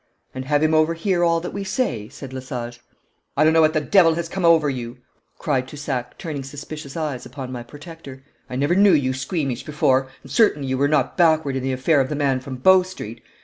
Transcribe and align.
'And 0.33 0.45
have 0.45 0.63
him 0.63 0.73
overhear 0.73 1.23
all 1.23 1.39
that 1.41 1.53
we 1.53 1.63
say,' 1.63 2.09
said 2.09 2.33
Lesage. 2.33 2.81
'I 3.37 3.43
don't 3.43 3.53
know 3.53 3.61
what 3.61 3.73
the 3.73 3.79
devil 3.81 4.15
has 4.15 4.27
come 4.29 4.43
over 4.43 4.67
you,' 4.67 4.97
cried 5.37 5.67
Toussac, 5.67 6.17
turning 6.17 6.41
suspicious 6.43 6.97
eyes 6.97 7.23
upon 7.23 7.51
my 7.51 7.61
protector. 7.61 8.23
'I 8.49 8.55
never 8.55 8.73
knew 8.73 8.93
you 8.93 9.13
squeamish 9.13 9.63
before, 9.63 10.07
and 10.23 10.31
certainly 10.31 10.69
you 10.69 10.79
were 10.79 10.87
not 10.87 11.17
backward 11.17 11.55
in 11.55 11.61
the 11.61 11.71
affair 11.73 12.01
of 12.01 12.09
the 12.09 12.15
man 12.15 12.39
from 12.39 12.55
Bow 12.55 12.81
Street. 12.81 13.21